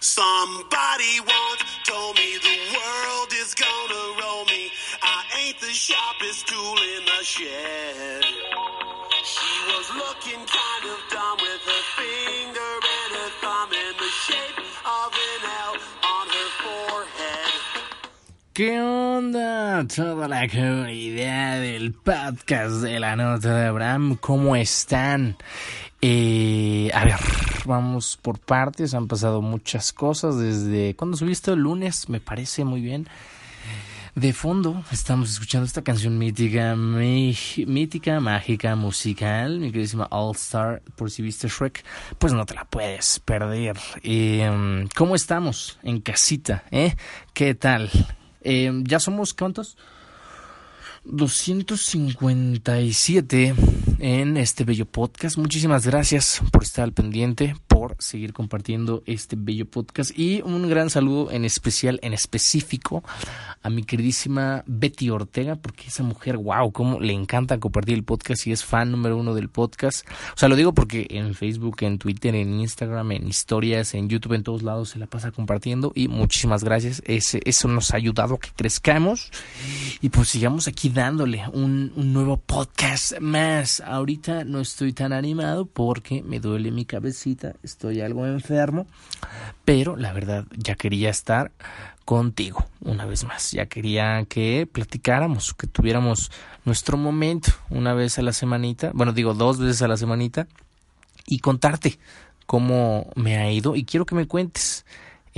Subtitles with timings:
[0.00, 4.70] Somebody once told me the world is gonna roll me.
[5.02, 8.24] I ain't the sharpest tool in the shed.
[9.24, 14.58] She was looking kind of dumb with her finger and her thumb in the shape
[14.86, 15.74] of an L
[16.14, 17.52] on her forehead.
[18.54, 19.84] ¿Qué onda?
[19.88, 25.36] Toda la comunidad del podcast de la nota de Abraham, ¿cómo están?
[26.00, 27.16] Eh, a ver,
[27.64, 32.80] vamos por partes, han pasado muchas cosas desde cuando subiste el lunes, me parece muy
[32.80, 33.08] bien.
[34.14, 41.10] De fondo estamos escuchando esta canción mítica, mítica, mágica, musical, mi queridísima All Star, por
[41.10, 41.84] si viste Shrek,
[42.18, 43.76] pues no te la puedes perder.
[44.02, 46.64] Eh, ¿Cómo estamos en casita?
[46.72, 46.96] ¿Eh?
[47.32, 47.90] ¿Qué tal?
[48.40, 49.76] Eh, ya somos cuántos?
[51.10, 53.54] 257
[53.98, 55.38] en este bello podcast.
[55.38, 60.90] Muchísimas gracias por estar al pendiente, por seguir compartiendo este bello podcast y un gran
[60.90, 63.02] saludo en especial, en específico
[63.62, 68.46] a mi queridísima Betty Ortega, porque esa mujer, wow, cómo le encanta compartir el podcast
[68.46, 70.06] y es fan número uno del podcast.
[70.34, 74.34] O sea, lo digo porque en Facebook, en Twitter, en Instagram, en historias, en YouTube,
[74.34, 77.02] en todos lados se la pasa compartiendo y muchísimas gracias.
[77.04, 79.30] Ese, eso nos ha ayudado a que crezcamos
[80.00, 83.80] y pues sigamos aquí dándole un, un nuevo podcast más.
[83.80, 88.84] Ahorita no estoy tan animado porque me duele mi cabecita, estoy algo enfermo,
[89.64, 91.52] pero la verdad ya quería estar
[92.04, 93.52] contigo una vez más.
[93.52, 96.32] Ya quería que platicáramos, que tuviéramos
[96.64, 100.48] nuestro momento una vez a la semanita, bueno, digo dos veces a la semanita
[101.26, 102.00] y contarte
[102.46, 104.84] cómo me ha ido y quiero que me cuentes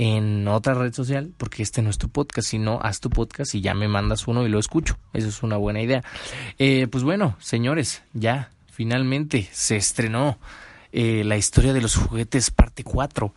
[0.01, 3.61] en otra red social, porque este no es tu podcast, sino haz tu podcast y
[3.61, 4.97] ya me mandas uno y lo escucho.
[5.13, 6.03] Eso es una buena idea.
[6.57, 10.39] Eh, pues bueno, señores, ya finalmente se estrenó
[10.91, 13.31] eh, la historia de los juguetes parte 4.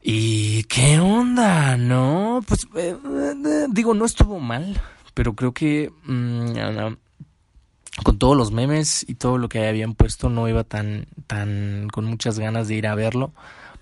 [0.00, 1.76] ¿Y qué onda?
[1.76, 4.80] No, pues eh, eh, digo, no estuvo mal,
[5.12, 6.52] pero creo que mm,
[8.04, 12.04] con todos los memes y todo lo que habían puesto no iba tan, tan con
[12.04, 13.32] muchas ganas de ir a verlo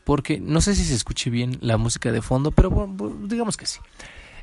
[0.09, 3.67] porque no sé si se escuche bien la música de fondo, pero bueno, digamos que
[3.67, 3.79] sí.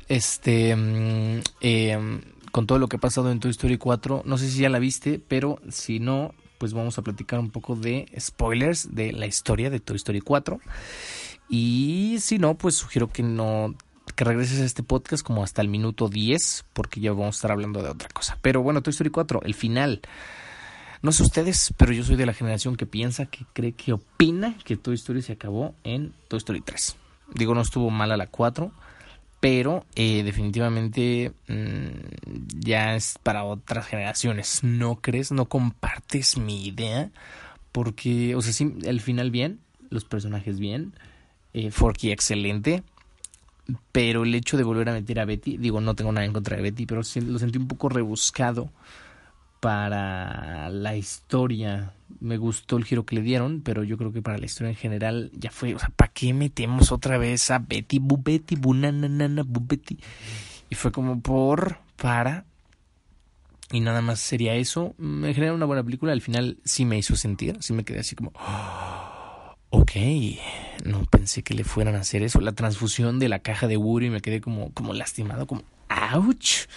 [0.06, 2.20] Este, mm, eh,
[2.52, 4.78] con todo lo que ha pasado en Toy Story 4, no sé si ya la
[4.78, 9.68] viste, pero si no, pues vamos a platicar un poco de spoilers de la historia
[9.68, 10.60] de Toy Story 4.
[11.48, 13.74] Y si no, pues sugiero que no
[14.14, 17.50] que regreses a este podcast como hasta el minuto 10, porque ya vamos a estar
[17.50, 18.38] hablando de otra cosa.
[18.40, 20.00] Pero bueno, Toy Story 4, el final.
[21.02, 24.56] No sé ustedes, pero yo soy de la generación que piensa, que cree, que opina
[24.64, 26.96] que Toy Story se acabó en Toy Story 3.
[27.34, 28.72] Digo, no estuvo mal a la 4,
[29.40, 34.62] pero eh, definitivamente mmm, ya es para otras generaciones.
[34.62, 35.32] ¿No crees?
[35.32, 37.10] ¿No compartes mi idea?
[37.72, 40.94] Porque, o sea, sí, el final bien, los personajes bien,
[41.52, 42.82] eh, Forky excelente,
[43.92, 46.56] pero el hecho de volver a meter a Betty, digo, no tengo nada en contra
[46.56, 48.70] de Betty, pero lo sentí un poco rebuscado
[49.66, 51.92] para la historia.
[52.20, 54.76] Me gustó el giro que le dieron, pero yo creo que para la historia en
[54.76, 58.74] general ya fue, o sea, ¿para qué metemos otra vez a Betty, Bu Betty, Bu
[58.74, 59.98] nanana, Bu Betty?
[60.70, 62.44] Y fue como por, para,
[63.72, 64.94] y nada más sería eso.
[65.00, 68.14] En general una buena película, al final sí me hizo sentir, sí me quedé así
[68.14, 68.30] como,
[69.70, 69.92] ok,
[70.84, 72.40] no pensé que le fueran a hacer eso.
[72.40, 75.64] La transfusión de la caja de Woody me quedé como, como lastimado, como,
[76.14, 76.68] ouch.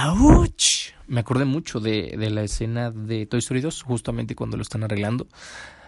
[0.00, 0.94] ¡Auch!
[1.08, 4.84] Me acordé mucho de, de, la escena de Toy Story 2, justamente cuando lo están
[4.84, 5.26] arreglando,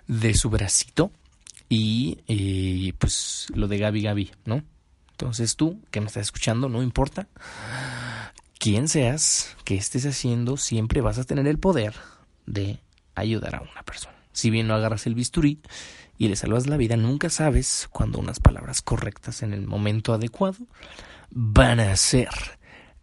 [0.08, 1.12] de su bracito
[1.68, 4.64] y eh, pues lo de Gaby Gaby, ¿no?
[5.12, 7.28] Entonces tú, que me estás escuchando, no importa
[8.58, 11.94] quién seas, que estés haciendo, siempre vas a tener el poder
[12.46, 12.80] de
[13.14, 14.16] ayudar a una persona.
[14.32, 15.60] Si bien no agarras el bisturí
[16.18, 20.66] y le salvas la vida, nunca sabes cuando unas palabras correctas en el momento adecuado
[21.30, 22.28] van a ser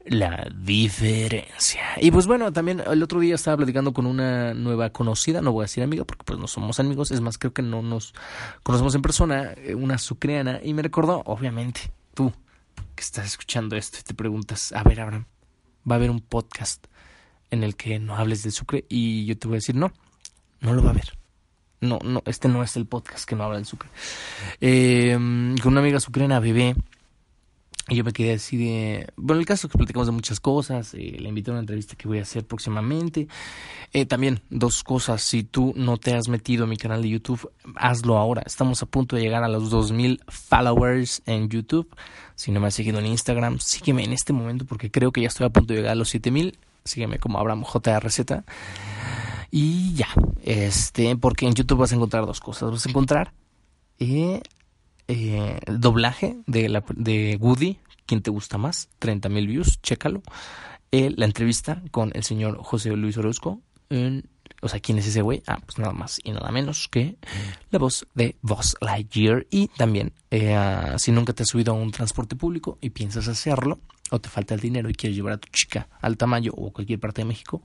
[0.09, 1.81] la diferencia.
[1.97, 5.63] Y pues bueno, también el otro día estaba platicando con una nueva conocida, no voy
[5.63, 8.13] a decir amiga porque pues no somos amigos, es más creo que no nos
[8.63, 12.33] conocemos en persona, una sucreana, y me recordó, obviamente, tú
[12.95, 15.25] que estás escuchando esto y te preguntas, a ver Abraham,
[15.89, 16.87] va a haber un podcast
[17.51, 19.91] en el que no hables del sucre y yo te voy a decir, no,
[20.61, 21.17] no lo va a haber.
[21.79, 23.89] No, no, este no es el podcast que no habla del sucre.
[24.61, 25.13] Eh,
[25.61, 26.75] con una amiga sucreana, bebé,
[27.89, 29.07] y yo me quedé así de...
[29.15, 30.93] Bueno, el caso es que platicamos de muchas cosas.
[30.93, 33.29] Eh, le invité a una entrevista que voy a hacer próximamente.
[33.93, 35.21] Eh, también, dos cosas.
[35.21, 38.43] Si tú no te has metido a mi canal de YouTube, hazlo ahora.
[38.45, 41.87] Estamos a punto de llegar a los 2000 followers en YouTube.
[42.35, 45.27] Si no me has seguido en Instagram, sígueme en este momento porque creo que ya
[45.27, 46.57] estoy a punto de llegar a los 7000.
[46.83, 48.43] Sígueme como Abraham JRZ.
[49.49, 50.09] Y ya.
[50.43, 52.69] Este, porque en YouTube vas a encontrar dos cosas.
[52.69, 53.31] Vas a encontrar
[53.99, 54.41] eh,
[55.07, 58.89] eh, doblaje de, la, de Woody, ¿quién te gusta más?
[58.99, 60.21] 30 mil views, chécalo.
[60.91, 63.61] Eh, la entrevista con el señor José Luis Orozco.
[64.61, 65.43] o sea, ¿quién es ese güey?
[65.47, 67.17] Ah, pues nada más y nada menos que
[67.71, 69.45] la voz de Buzz Lightyear.
[69.49, 70.57] Y también, eh,
[70.97, 73.79] si nunca te has subido a un transporte público y piensas hacerlo,
[74.09, 76.99] o te falta el dinero y quieres llevar a tu chica al tamaño o cualquier
[76.99, 77.61] parte de México,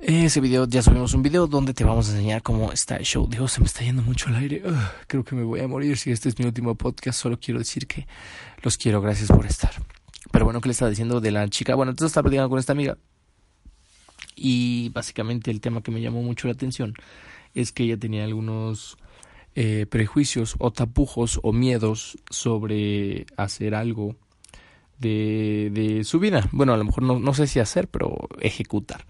[0.00, 3.28] ese video, ya subimos un video donde te vamos a enseñar cómo está el show.
[3.28, 4.62] Dios, se me está yendo mucho el aire.
[5.06, 7.20] creo que me voy a morir si este es mi último podcast.
[7.20, 8.06] Solo quiero decir que
[8.62, 9.02] los quiero.
[9.02, 9.72] Gracias por estar.
[10.32, 11.74] Pero bueno, ¿qué le estaba diciendo de la chica?
[11.74, 12.96] Bueno, entonces estaba platicando con esta amiga.
[14.36, 16.94] Y básicamente el tema que me llamó mucho la atención
[17.54, 18.96] es que ella tenía algunos
[19.54, 24.16] eh, prejuicios o tapujos o miedos sobre hacer algo
[24.98, 26.48] de, su vida.
[26.52, 29.04] Bueno, a lo mejor no sé si hacer, pero ejecutar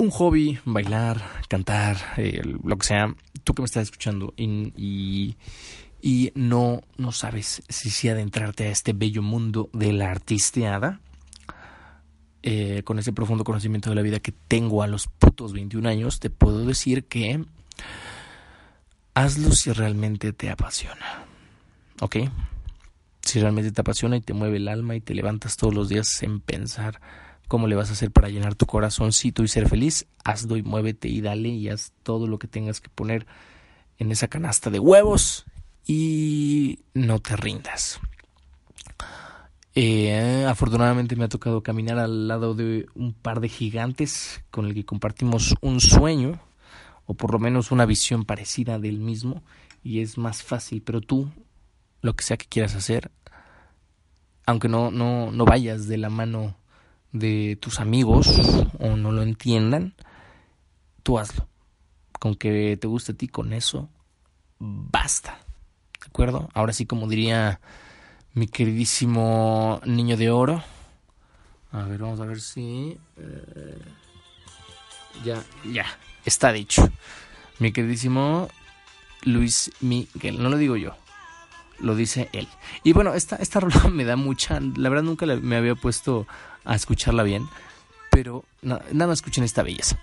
[0.00, 3.14] un hobby, bailar, cantar, eh, lo que sea,
[3.44, 5.36] tú que me estás escuchando y,
[6.00, 11.00] y, no, no sabes si, si adentrarte a este bello mundo de la artisteada,
[12.42, 16.18] eh, con ese profundo conocimiento de la vida que tengo a los putos 21 años,
[16.18, 17.44] te puedo decir que
[19.12, 21.26] hazlo si realmente te apasiona.
[22.00, 22.16] ¿Ok?
[23.20, 26.22] Si realmente te apasiona y te mueve el alma y te levantas todos los días
[26.22, 27.02] en pensar
[27.50, 31.08] cómo le vas a hacer para llenar tu corazoncito y ser feliz, hazlo y muévete
[31.08, 33.26] y dale y haz todo lo que tengas que poner
[33.98, 35.46] en esa canasta de huevos
[35.84, 37.98] y no te rindas.
[39.74, 44.74] Eh, afortunadamente me ha tocado caminar al lado de un par de gigantes con el
[44.74, 46.40] que compartimos un sueño
[47.04, 49.42] o por lo menos una visión parecida del mismo
[49.82, 51.28] y es más fácil, pero tú,
[52.00, 53.10] lo que sea que quieras hacer,
[54.46, 56.59] aunque no, no, no vayas de la mano
[57.12, 58.40] de tus amigos
[58.78, 59.94] o no lo entiendan,
[61.02, 61.48] tú hazlo.
[62.18, 63.88] Con que te guste a ti, con eso
[64.58, 65.38] basta.
[66.00, 66.48] ¿De acuerdo?
[66.54, 67.60] Ahora sí, como diría
[68.34, 70.62] mi queridísimo niño de oro.
[71.72, 72.98] A ver, vamos a ver si...
[73.16, 73.78] Eh,
[75.24, 75.86] ya, ya,
[76.24, 76.88] está dicho.
[77.58, 78.48] Mi queridísimo
[79.22, 80.94] Luis Miguel, no lo digo yo,
[81.80, 82.48] lo dice él.
[82.82, 86.26] Y bueno, esta, esta rola me da mucha, la verdad nunca me había puesto
[86.64, 87.48] a escucharla bien,
[88.10, 89.98] pero nada más escuchen esta belleza.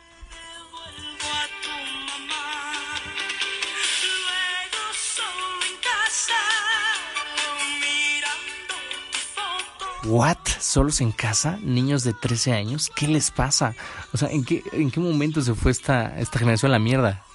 [10.07, 10.37] ¿What?
[10.59, 11.59] ¿Solos en casa?
[11.61, 12.89] ¿Niños de 13 años?
[12.95, 13.75] ¿Qué les pasa?
[14.13, 17.26] O sea, ¿en qué, en qué momento se fue esta, esta generación a la mierda?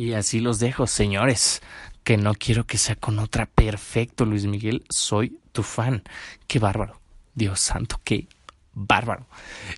[0.00, 1.60] Y así los dejo, señores.
[2.04, 3.44] Que no quiero que sea con otra.
[3.44, 4.82] Perfecto, Luis Miguel.
[4.88, 6.04] Soy tu fan.
[6.46, 6.98] Qué bárbaro.
[7.34, 8.26] Dios santo, qué
[8.72, 9.26] bárbaro.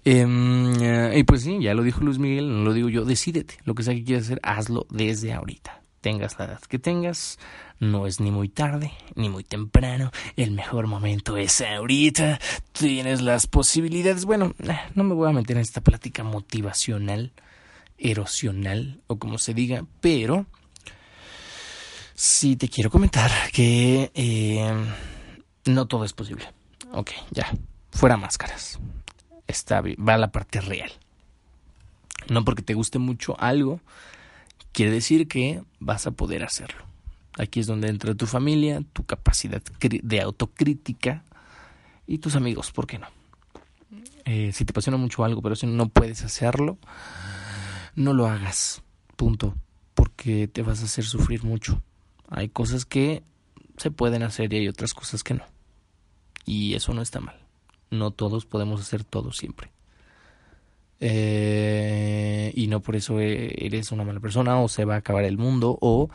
[0.04, 3.04] Em, eh, y pues sí, ya lo dijo Luis Miguel, no lo digo yo.
[3.04, 3.56] Decídete.
[3.64, 5.80] Lo que sea que quieras hacer, hazlo desde ahorita.
[6.00, 7.40] Tengas la edad que tengas.
[7.80, 10.12] No es ni muy tarde ni muy temprano.
[10.36, 12.38] El mejor momento es ahorita.
[12.70, 14.24] Tienes las posibilidades.
[14.24, 17.32] Bueno, eh, no me voy a meter en esta plática motivacional
[18.02, 20.46] erosional o como se diga, pero
[22.14, 24.74] sí te quiero comentar que eh,
[25.66, 26.44] no todo es posible.
[26.92, 27.50] Ok, ya,
[27.90, 28.78] fuera máscaras.
[29.46, 30.90] Está, va a la parte real.
[32.28, 33.80] No porque te guste mucho algo,
[34.72, 36.84] quiere decir que vas a poder hacerlo.
[37.38, 41.22] Aquí es donde entra tu familia, tu capacidad de autocrítica
[42.06, 43.06] y tus amigos, ¿por qué no?
[44.24, 46.78] Eh, si te apasiona mucho algo, pero si no puedes hacerlo,
[47.94, 48.82] no lo hagas,
[49.16, 49.54] punto,
[49.94, 51.82] porque te vas a hacer sufrir mucho.
[52.28, 53.22] Hay cosas que
[53.76, 55.44] se pueden hacer y hay otras cosas que no.
[56.44, 57.38] Y eso no está mal.
[57.90, 59.70] No todos podemos hacer todo siempre.
[61.00, 65.24] Eh, y no por eso e-, eres una mala persona o se va a acabar
[65.24, 66.08] el mundo o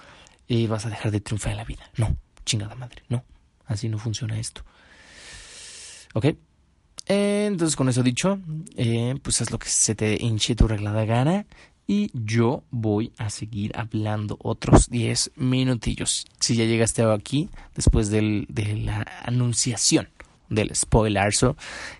[0.48, 1.92] eh, vas a dejar de triunfar en la vida.
[1.98, 3.24] No, chingada madre, no.
[3.66, 4.64] Así no funciona esto.
[6.14, 6.28] ¿Ok?
[7.08, 8.40] Entonces, con eso dicho,
[8.76, 11.46] eh, pues es lo que se te hinche tu reglada gana.
[11.90, 16.26] Y yo voy a seguir hablando otros 10 minutillos.
[16.40, 20.10] Si ya llegaste aquí, después del, de la anunciación
[20.50, 21.32] del spoiler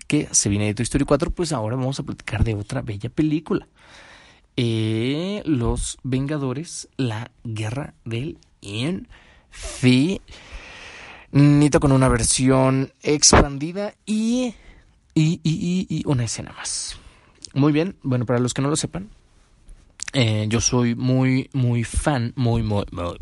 [0.06, 3.08] que se viene de Toy Story 4, pues ahora vamos a platicar de otra bella
[3.08, 3.66] película.
[4.56, 10.20] Eh, Los Vengadores, la guerra del infinito
[11.80, 14.54] con una versión expandida y
[15.18, 16.98] y, y, y, una escena más.
[17.54, 19.08] Muy bien, bueno, para los que no lo sepan,
[20.12, 23.18] eh, yo soy muy, muy fan, muy, muy, muy,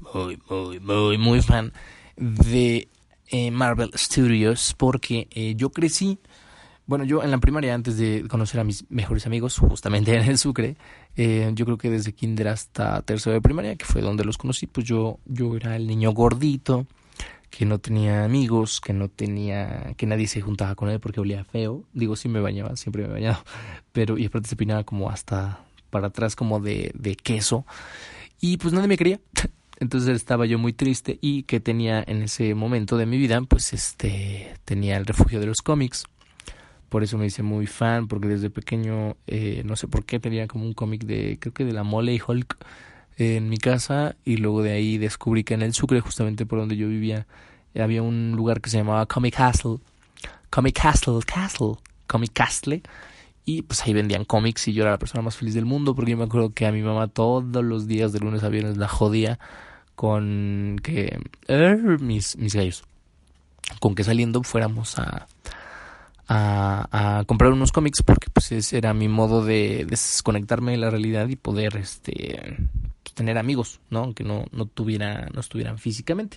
[0.49, 1.73] muy, muy, muy, fan
[2.17, 2.89] de
[3.29, 6.19] eh, Marvel Studios porque eh, yo crecí,
[6.87, 10.39] bueno, yo en la primaria, antes de conocer a mis mejores amigos, justamente en el
[10.39, 10.77] Sucre,
[11.17, 14.87] yo creo que desde kinder hasta tercero de primaria, que fue donde los conocí, pues
[14.87, 16.87] yo, yo era el niño gordito,
[17.57, 21.43] que no tenía amigos, que no tenía, que nadie se juntaba con él porque olía
[21.45, 21.85] feo.
[21.95, 23.43] Digo, sí me bañaba, siempre me bañaba,
[23.93, 27.65] pero y aparte se peinaba como hasta para atrás como de, de queso
[28.43, 29.21] y pues nadie me quería.
[29.81, 33.73] Entonces estaba yo muy triste y que tenía en ese momento de mi vida, pues
[33.73, 36.05] este, tenía el refugio de los cómics.
[36.91, 40.47] Por eso me hice muy fan, porque desde pequeño, eh, no sé por qué, tenía
[40.47, 42.57] como un cómic de, creo que de la Mole y Hulk
[43.17, 46.77] en mi casa y luego de ahí descubrí que en el Sucre, justamente por donde
[46.77, 47.27] yo vivía,
[47.75, 49.79] había un lugar que se llamaba Comic Castle.
[50.51, 51.75] Comic Castle, Castle,
[52.07, 52.83] Comic Castle.
[53.45, 56.11] Y pues ahí vendían cómics y yo era la persona más feliz del mundo porque
[56.11, 58.89] yo me acuerdo que a mi mamá todos los días de lunes a viernes la
[58.89, 59.39] jodía
[59.95, 62.85] con que er, mis, mis gallos
[63.79, 65.29] con que saliendo fuéramos a,
[66.27, 70.91] a, a, comprar unos cómics porque pues ese era mi modo de desconectarme de la
[70.91, 72.57] realidad y poder este
[73.17, 74.01] tener amigos, ¿no?
[74.01, 76.37] Aunque no, no tuviera, no estuvieran físicamente.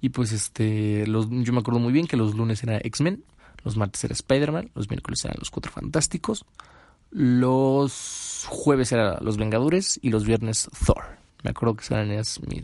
[0.00, 3.24] Y pues este, los, yo me acuerdo muy bien que los lunes era X-Men,
[3.64, 6.44] los martes era Spider-Man, los miércoles eran los Cuatro Fantásticos,
[7.10, 11.23] los jueves eran los Vengadores y los viernes Thor.
[11.44, 12.08] Me acuerdo que eran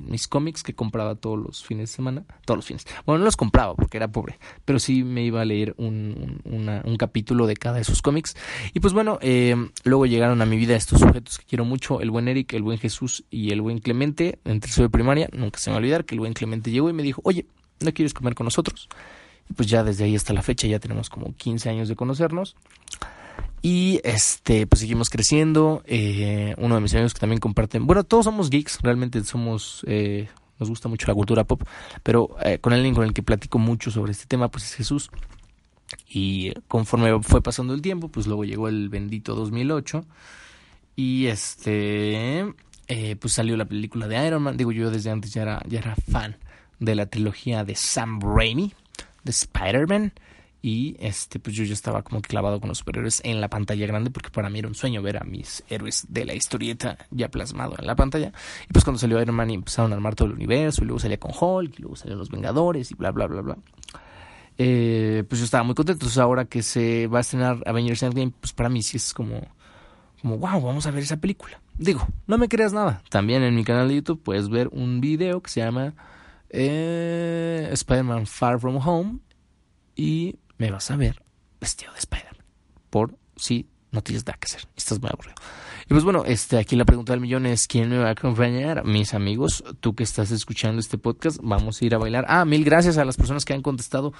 [0.08, 2.24] mis, cómics que compraba todos los fines de semana.
[2.46, 2.86] Todos los fines.
[3.04, 6.96] Bueno, no los compraba porque era pobre, pero sí me iba a leer un, un
[6.96, 8.34] capítulo de cada de esos cómics.
[8.72, 12.10] Y pues bueno, eh, luego llegaron a mi vida estos sujetos que quiero mucho: el
[12.10, 14.38] buen Eric, el buen Jesús y el buen Clemente.
[14.44, 16.88] En tercero de primaria, nunca se me va a olvidar que el buen Clemente llegó
[16.88, 17.44] y me dijo: Oye,
[17.80, 18.88] ¿no quieres comer con nosotros?
[19.50, 22.56] Y pues ya desde ahí hasta la fecha ya tenemos como 15 años de conocernos.
[23.62, 25.82] Y este, pues seguimos creciendo.
[25.86, 27.86] Eh, uno de mis amigos que también comparten.
[27.86, 29.84] Bueno, todos somos geeks, realmente somos.
[29.86, 30.28] Eh,
[30.58, 31.62] nos gusta mucho la cultura pop.
[32.02, 35.10] Pero eh, con alguien con el que platico mucho sobre este tema, pues es Jesús.
[36.08, 40.04] Y conforme fue pasando el tiempo, pues luego llegó el bendito 2008.
[40.96, 42.54] Y este.
[43.20, 44.56] pues salió la película de Iron Man.
[44.56, 46.36] Digo, yo desde antes ya era, ya era fan
[46.78, 48.72] de la trilogía de Sam Raimi,
[49.22, 50.12] de Spider-Man.
[50.62, 54.10] Y este, pues yo ya estaba como clavado con los superhéroes en la pantalla grande,
[54.10, 57.76] porque para mí era un sueño ver a mis héroes de la historieta ya plasmado
[57.78, 58.32] en la pantalla.
[58.68, 60.98] Y pues cuando salió Iron Man y empezaron a armar todo el universo, y luego
[60.98, 63.56] salía con Hulk, y luego salían los Vengadores, y bla, bla, bla, bla.
[64.62, 66.00] Eh, pues yo estaba muy contento.
[66.00, 69.40] Entonces ahora que se va a estrenar Avengers Endgame, pues para mí sí es como,
[70.20, 71.58] como, wow, vamos a ver esa película.
[71.78, 73.02] Digo, no me creas nada.
[73.08, 75.94] También en mi canal de YouTube puedes ver un video que se llama
[76.50, 79.20] eh, Spider-Man Far From Home.
[79.96, 81.22] Y me vas a ver
[81.58, 82.44] vestido de Spider-Man.
[82.90, 84.68] Por si no tienes nada que hacer.
[84.76, 85.34] Estás muy aburrido.
[85.86, 88.84] Y pues bueno, este, aquí la pregunta del millón es ¿quién me va a acompañar?
[88.84, 92.26] Mis amigos, tú que estás escuchando este podcast, vamos a ir a bailar.
[92.28, 94.12] Ah, mil gracias a las personas que han contestado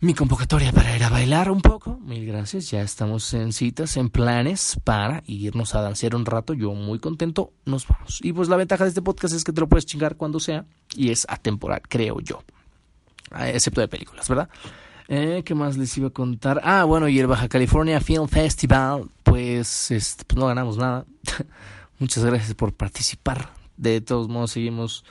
[0.00, 1.98] mi convocatoria para ir a bailar un poco.
[1.98, 6.54] Mil gracias, ya estamos en citas, en planes para irnos a danzar un rato.
[6.54, 8.20] Yo muy contento, nos vamos.
[8.22, 10.64] Y pues la ventaja de este podcast es que te lo puedes chingar cuando sea
[10.94, 12.44] y es atemporal, creo yo.
[13.32, 14.48] Ah, excepto de películas, ¿verdad?
[15.10, 16.60] Eh, ¿Qué más les iba a contar?
[16.62, 21.06] Ah, bueno, y el Baja California Film Festival, pues, este, pues no ganamos nada.
[21.98, 23.50] Muchas gracias por participar.
[23.78, 25.04] De todos modos, seguimos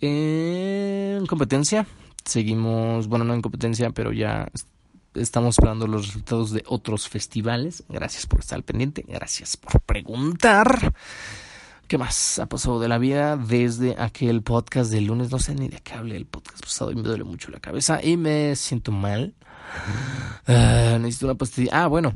[0.00, 1.86] en competencia.
[2.24, 4.48] Seguimos, bueno, no en competencia, pero ya
[5.14, 7.84] estamos esperando los resultados de otros festivales.
[7.90, 9.04] Gracias por estar al pendiente.
[9.06, 10.94] Gracias por preguntar.
[11.86, 15.30] ¿Qué más ha pasado de la vida desde aquel podcast del lunes?
[15.30, 18.02] No sé ni de qué hablé el podcast pasado y me duele mucho la cabeza
[18.02, 19.34] y me siento mal.
[20.46, 21.70] Ah, necesito una pastilla.
[21.72, 22.12] Ah, bueno,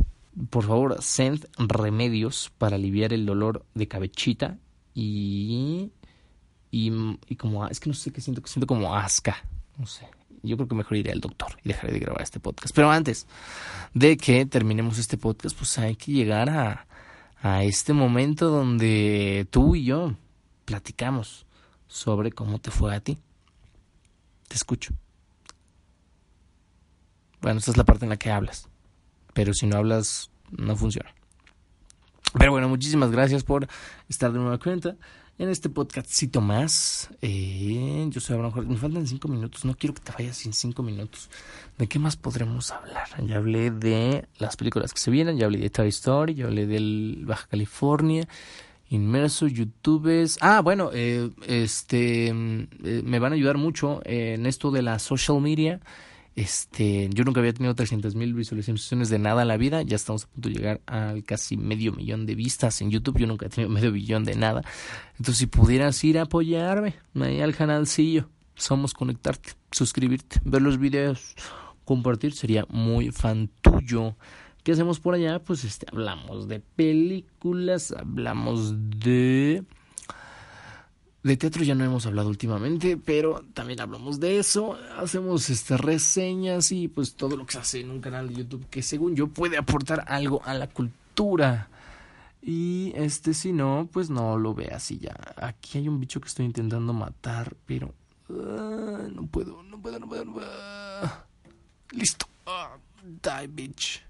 [0.50, 4.58] por favor, send remedios para aliviar el dolor de cabechita
[4.94, 5.90] y,
[6.70, 6.92] y,
[7.26, 9.36] y como, es que no sé qué siento, que siento como asca,
[9.78, 10.06] no sé.
[10.42, 12.74] Yo creo que mejor iré al doctor y dejaré de grabar este podcast.
[12.74, 13.26] Pero antes
[13.94, 16.86] de que terminemos este podcast, pues hay que llegar a,
[17.40, 20.14] a este momento donde tú y yo
[20.64, 21.46] platicamos
[21.86, 23.18] sobre cómo te fue a ti.
[24.48, 24.94] Te escucho.
[27.40, 28.68] Bueno, esta es la parte en la que hablas.
[29.34, 31.14] Pero si no hablas, no funciona.
[32.38, 33.68] Pero bueno, muchísimas gracias por
[34.08, 34.96] estar de nueva cuenta
[35.38, 37.10] en este podcastcito más.
[37.22, 38.68] Eh, yo soy Abraham Jorge.
[38.70, 39.64] Me faltan cinco minutos.
[39.64, 41.30] No quiero que te vayas sin cinco minutos.
[41.78, 43.06] ¿De qué más podremos hablar?
[43.24, 45.38] Ya hablé de las películas que se vienen.
[45.38, 46.34] Ya hablé de Toy Story.
[46.34, 48.28] Ya hablé del Baja California.
[48.90, 50.38] Inmerso, YouTubes.
[50.40, 55.40] Ah, bueno, eh, este, eh, me van a ayudar mucho en esto de la social
[55.40, 55.80] media.
[56.38, 59.82] Este, yo nunca había tenido 300 mil visualizaciones de nada en la vida.
[59.82, 63.18] Ya estamos a punto de llegar al casi medio millón de vistas en YouTube.
[63.18, 64.62] Yo nunca he tenido medio millón de nada.
[65.14, 71.34] Entonces, si pudieras ir a apoyarme ahí al canalcillo, somos conectarte, suscribirte, ver los videos,
[71.84, 74.14] compartir, sería muy fan tuyo.
[74.62, 75.40] ¿Qué hacemos por allá?
[75.40, 79.64] Pues este, hablamos de películas, hablamos de
[81.28, 84.78] de teatro ya no hemos hablado últimamente, pero también hablamos de eso.
[84.96, 88.66] Hacemos estas reseñas y pues todo lo que se hace en un canal de YouTube
[88.70, 91.68] que según yo puede aportar algo a la cultura.
[92.40, 95.14] Y este si no, pues no lo ve así ya.
[95.36, 97.92] Aquí hay un bicho que estoy intentando matar, pero
[98.30, 100.48] ah, no puedo, no puedo, no puedo, no puedo.
[101.90, 102.26] Listo.
[102.46, 104.02] Ah, die bitch.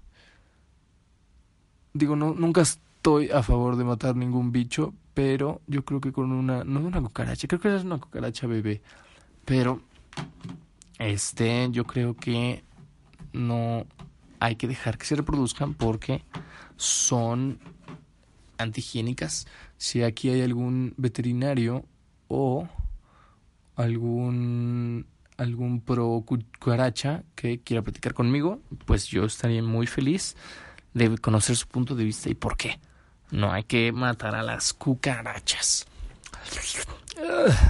[1.93, 6.31] Digo, no nunca estoy a favor de matar ningún bicho, pero yo creo que con
[6.31, 8.81] una, no una cucaracha, creo que es una cucaracha bebé,
[9.43, 9.81] pero
[10.97, 12.63] este, yo creo que
[13.33, 13.85] no
[14.39, 16.23] hay que dejar que se reproduzcan porque
[16.77, 17.59] son
[18.57, 19.45] antihigiénicas.
[19.75, 21.83] Si aquí hay algún veterinario
[22.29, 22.69] o
[23.75, 30.37] algún algún pro cucaracha que quiera platicar conmigo, pues yo estaría muy feliz
[30.93, 32.79] de conocer su punto de vista y por qué.
[33.31, 35.85] No hay que matar a las cucarachas.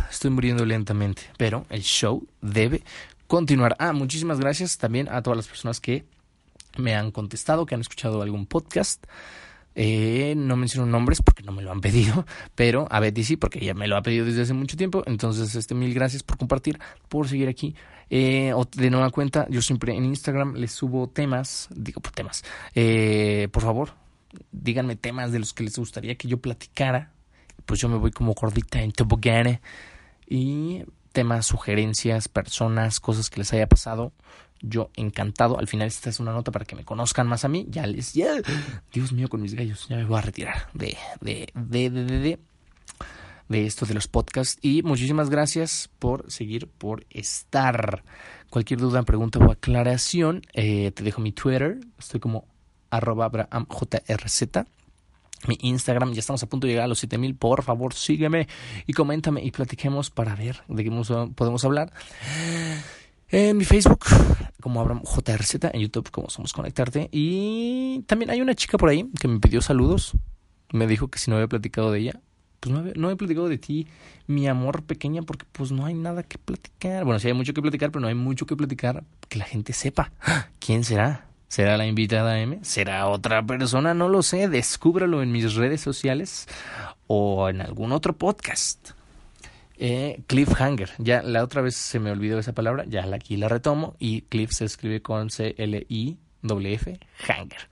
[0.10, 2.84] Estoy muriendo lentamente, pero el show debe
[3.28, 3.76] continuar.
[3.80, 6.06] Ah, muchísimas gracias también a todas las personas que
[6.78, 9.06] me han contestado, que han escuchado algún podcast.
[9.76, 12.26] Eh, no menciono nombres porque no me lo han pedido,
[12.56, 15.04] pero a Betty sí, porque ella me lo ha pedido desde hace mucho tiempo.
[15.06, 17.76] Entonces, este, mil gracias por compartir, por seguir aquí.
[18.10, 22.44] Eh, de nueva cuenta, yo siempre en Instagram les subo temas, digo, pues, temas.
[22.76, 23.94] Eh, por favor,
[24.52, 27.12] díganme temas de los que les gustaría que yo platicara.
[27.66, 29.60] Pues yo me voy como gordita en tobogán.
[30.28, 34.14] Y temas, sugerencias, personas, cosas que les haya pasado.
[34.62, 35.58] Yo encantado.
[35.58, 37.66] Al final esta es una nota para que me conozcan más a mí.
[37.70, 38.14] Ya les...
[38.14, 39.88] Dios mío, con mis gallos.
[39.90, 42.40] Ya me voy a retirar de, de, de, de, de,
[43.48, 44.60] de esto de los podcasts.
[44.62, 48.04] Y muchísimas gracias por seguir, por estar.
[48.50, 51.80] Cualquier duda, pregunta o aclaración, eh, te dejo mi Twitter.
[51.98, 52.46] Estoy como
[52.90, 54.44] arroba abrahamjrz.
[55.48, 57.36] Mi Instagram, ya estamos a punto de llegar a los 7000.
[57.36, 58.48] Por favor, sígueme
[58.86, 60.92] y coméntame y platiquemos para ver de qué
[61.36, 61.94] podemos hablar.
[63.30, 64.06] En mi Facebook,
[64.60, 67.10] como Abraham JRZ, en YouTube, como Somos Conectarte.
[67.12, 70.14] Y también hay una chica por ahí que me pidió saludos.
[70.74, 72.22] Me dijo que si no había platicado de ella,
[72.60, 73.88] pues no, no he platicado de ti,
[74.28, 77.06] mi amor pequeña, porque pues no hay nada que platicar.
[77.06, 79.74] Bueno, sí hay mucho que platicar, pero no hay mucho que platicar que la gente
[79.74, 80.12] sepa.
[80.60, 81.29] ¿Quién será?
[81.50, 82.60] ¿Será la invitada M?
[82.62, 83.96] ¿Será otra persona?
[83.96, 84.48] No lo sé.
[84.48, 86.48] Descúbralo en mis redes sociales
[87.08, 88.92] o en algún otro podcast.
[89.78, 90.92] Eh, cliffhanger.
[91.00, 92.86] Ya la otra vez se me olvidó esa palabra.
[92.88, 93.96] Ya aquí la retomo.
[93.98, 97.00] Y cliff se escribe con C-L-I-F.
[97.28, 97.70] Hanger.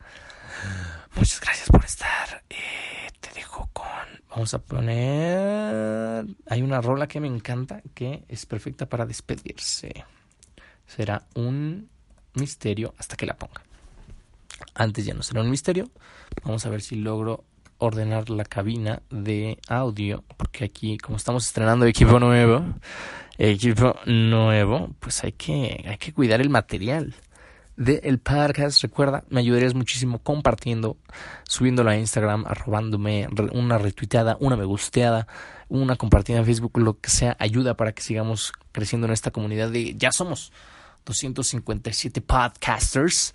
[1.15, 2.43] Muchas gracias por estar.
[2.49, 3.85] Eh, te dejo con.
[4.31, 6.25] Vamos a poner.
[6.49, 10.03] Hay una rola que me encanta que es perfecta para despedirse.
[10.87, 11.91] Será un
[12.33, 13.66] misterio hasta que la ponga.
[14.75, 15.89] Antes ya no será un misterio.
[16.43, 17.43] Vamos a ver si logro
[17.77, 20.23] ordenar la cabina de audio.
[20.37, 22.63] Porque aquí, como estamos estrenando equipo nuevo,
[23.37, 27.15] equipo nuevo, pues hay que, hay que cuidar el material
[27.75, 28.81] del el podcast.
[28.81, 30.97] Recuerda, me ayudarías muchísimo compartiendo,
[31.47, 35.27] subiéndolo a Instagram, arrobándome una retuiteada, una me gusteada,
[35.69, 39.69] una compartida en Facebook, lo que sea, ayuda para que sigamos creciendo en esta comunidad
[39.69, 40.51] de ya somos
[41.07, 43.33] 257 podcasters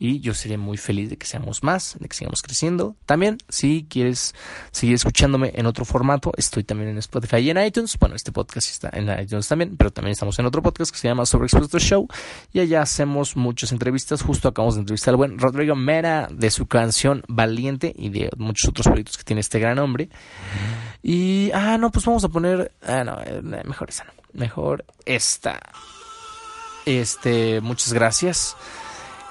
[0.00, 2.96] y yo seré muy feliz de que seamos más, de que sigamos creciendo.
[3.04, 4.34] También, si quieres
[4.70, 7.98] seguir escuchándome en otro formato, estoy también en Spotify y en iTunes.
[7.98, 11.06] Bueno, este podcast está en iTunes también, pero también estamos en otro podcast que se
[11.06, 12.08] llama Sobre Expuesto Show
[12.50, 14.22] y allá hacemos muchas entrevistas.
[14.22, 18.70] Justo acabamos de entrevistar al buen Rodrigo Mera de su canción Valiente y de muchos
[18.70, 20.08] otros proyectos que tiene este gran hombre.
[21.02, 25.60] Y, ah, no, pues vamos a poner, ah, no, eh, mejor esa no, mejor esta.
[26.84, 28.56] Este, muchas gracias.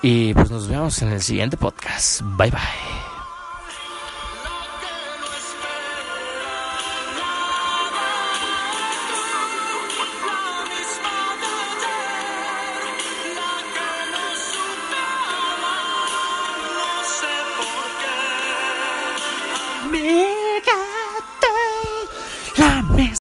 [0.02, 2.22] Y pues nos vemos en el siguiente podcast.
[2.22, 3.09] Bye bye.